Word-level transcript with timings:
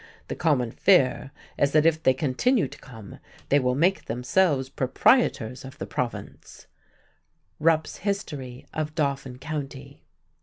The 0.29 0.35
common 0.35 0.71
fear 0.71 1.29
is 1.59 1.73
that 1.73 1.85
if 1.85 2.01
they 2.01 2.15
continue 2.15 2.67
to 2.67 2.77
come 2.79 3.19
they 3.49 3.59
will 3.59 3.75
make 3.75 4.05
themselves 4.05 4.67
proprietors 4.67 5.63
of 5.63 5.77
the 5.77 5.85
Province" 5.85 6.65
(Rupp's 7.59 7.97
History 7.97 8.65
of 8.73 8.95
Dauphin 8.95 9.37
County). 9.37 10.03